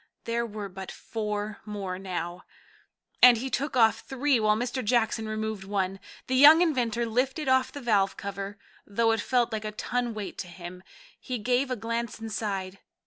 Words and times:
There 0.23 0.47
were 0.47 0.67
but 0.67 0.91
four 0.91 1.59
more 1.63 1.99
now, 1.99 2.43
and 3.21 3.37
he 3.37 3.51
took 3.51 3.77
off 3.77 3.99
three 3.99 4.39
while 4.39 4.55
Mr. 4.55 4.83
Jackson 4.83 5.29
removed 5.29 5.63
one. 5.63 5.99
The 6.25 6.33
young 6.35 6.63
inventor 6.63 7.05
lifted 7.05 7.47
off 7.47 7.71
the 7.71 7.81
valve 7.81 8.17
cover, 8.17 8.57
though 8.87 9.11
it 9.11 9.21
felt 9.21 9.51
like 9.53 9.63
a 9.63 9.71
ton 9.71 10.15
weight 10.15 10.39
to 10.39 10.47
him. 10.47 10.81
He 11.19 11.37
gave 11.37 11.69
a 11.69 11.75
glance 11.75 12.19
inside. 12.19 12.79